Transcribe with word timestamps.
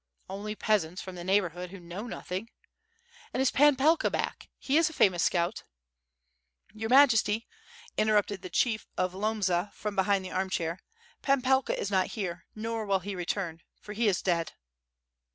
"Only 0.27 0.55
peasants 0.55 0.99
from 0.99 1.13
the 1.13 1.23
neighborhood 1.23 1.69
who 1.69 1.79
know 1.79 2.07
noth 2.07 2.31
ing." 2.31 2.49
"And 3.33 3.39
is 3.39 3.51
Pan 3.51 3.75
Pelka 3.75 4.09
back? 4.09 4.49
he 4.57 4.75
is 4.75 4.89
a 4.89 4.93
famous 4.93 5.21
scout." 5.23 5.63
"Your 6.73 6.89
Majesty," 6.89 7.47
interrupted 7.97 8.41
the 8.41 8.49
Chief 8.49 8.87
of 8.97 9.13
Lomza 9.13 9.69
from 9.75 9.95
be 9.95 10.01
hind 10.01 10.25
the 10.25 10.31
arm 10.31 10.49
chair, 10.49 10.79
"Pan 11.21 11.43
Pelka 11.43 11.77
is 11.79 11.91
not 11.91 12.07
here, 12.17 12.45
nor 12.55 12.83
will 12.87 13.01
he 13.01 13.15
re 13.15 13.25
turn, 13.27 13.61
for 13.79 13.93
he 13.93 14.07
is 14.07 14.23
dead." 14.23 14.53